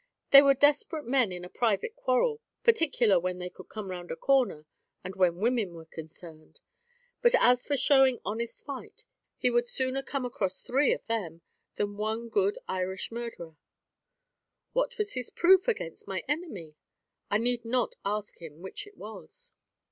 They 0.31 0.41
were 0.41 0.55
desperate 0.55 1.05
men 1.05 1.31
in 1.31 1.45
a 1.45 1.47
private 1.47 1.95
quarrel, 1.95 2.41
particular 2.63 3.19
when 3.19 3.37
they 3.37 3.51
could 3.51 3.69
come 3.69 3.91
round 3.91 4.09
a 4.09 4.15
corner, 4.15 4.65
and 5.03 5.15
when 5.15 5.35
women 5.35 5.75
were 5.75 5.85
concerned; 5.85 6.59
but 7.21 7.35
as 7.37 7.67
for 7.67 7.77
showing 7.77 8.19
honest 8.25 8.65
fight, 8.65 9.03
he 9.37 9.51
would 9.51 9.67
sooner 9.69 10.01
come 10.01 10.25
across 10.25 10.63
three 10.63 10.91
of 10.91 11.05
them, 11.05 11.41
than 11.75 11.97
one 11.97 12.29
good 12.29 12.57
Irish 12.67 13.11
murderer." 13.11 13.57
"What 14.73 14.97
was 14.97 15.13
his 15.13 15.29
proof 15.29 15.67
against 15.67 16.07
my 16.07 16.23
enemy? 16.27 16.73
I 17.29 17.37
need 17.37 17.63
not 17.63 17.93
ask 18.03 18.39
him 18.41 18.63
which 18.63 18.87
it 18.87 18.97
was." 18.97 19.51